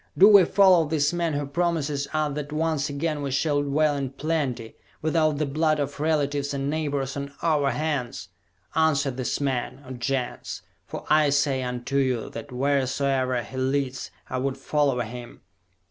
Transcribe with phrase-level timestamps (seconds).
[0.17, 4.09] Do we follow this man who promises us that once again we shall dwell in
[4.09, 8.29] plenty, without the blood of relatives and neighbors on our hands?
[8.73, 14.39] Answer this man, O Gens for I say unto you that wheresoever he leads I
[14.39, 15.41] would follow him!"